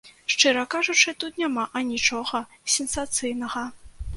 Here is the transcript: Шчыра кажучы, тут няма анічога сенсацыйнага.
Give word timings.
Шчыра 0.33 0.63
кажучы, 0.75 1.13
тут 1.25 1.37
няма 1.43 1.65
анічога 1.81 2.43
сенсацыйнага. 2.77 3.69